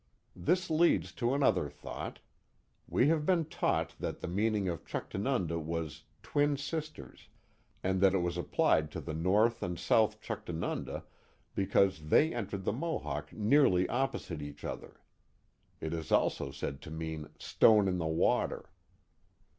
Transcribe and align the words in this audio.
This 0.35 0.71
leads 0.71 1.11
to 1.11 1.35
another 1.35 1.69
thought. 1.69 2.21
We 2.87 3.09
have 3.09 3.23
been 3.23 3.45
taught 3.45 3.93
that 3.99 4.19
the 4.19 4.27
meaning 4.27 4.67
of 4.67 4.83
Chuctanunda 4.83 5.59
was 5.59 6.05
twin 6.23 6.57
sisters" 6.57 7.29
and 7.83 8.01
that 8.01 8.15
it 8.15 8.23
was 8.23 8.35
applied 8.35 8.89
to 8.93 8.99
the 8.99 9.13
north 9.13 9.61
and 9.61 9.77
south 9.77 10.19
Chuctanunda 10.19 11.03
because 11.53 12.07
they 12.09 12.33
entered 12.33 12.63
the 12.65 12.73
Mohawk 12.73 13.31
nearly 13.31 13.85
oppo 13.89 14.19
site 14.19 14.41
each 14.41 14.63
other. 14.63 15.01
It 15.79 15.93
is 15.93 16.11
also 16.11 16.49
said 16.49 16.81
to 16.81 16.89
mean 16.89 17.29
stone 17.37 17.87
in 17.87 17.99
the 17.99 18.07
water. 18.07 18.71